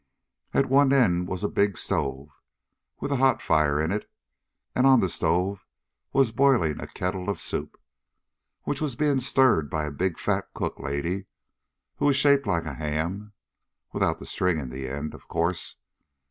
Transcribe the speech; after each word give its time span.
At 0.51 0.65
one 0.65 0.91
end 0.91 1.27
was 1.27 1.43
a 1.43 1.47
big 1.47 1.77
stove, 1.77 2.29
with 2.99 3.11
a 3.11 3.17
hot 3.17 3.39
fire 3.39 3.79
in 3.79 3.91
it, 3.91 4.09
and 4.73 4.87
on 4.87 4.99
the 4.99 5.07
stove 5.07 5.67
was 6.11 6.31
a 6.31 6.33
boiling 6.33 6.77
kettle 6.95 7.29
of 7.29 7.39
soup, 7.39 7.79
which 8.63 8.81
was 8.81 8.95
being 8.95 9.19
stirred 9.19 9.69
by 9.69 9.85
a 9.85 9.91
big 9.91 10.17
fat 10.17 10.55
cook 10.55 10.79
lady, 10.79 11.27
who 11.97 12.05
was 12.07 12.15
shaped 12.15 12.47
like 12.47 12.65
a 12.65 12.73
ham, 12.73 13.33
without 13.93 14.17
the 14.17 14.25
string 14.25 14.57
in 14.57 14.71
the 14.71 14.89
end, 14.89 15.13
of 15.13 15.27
course. 15.27 15.75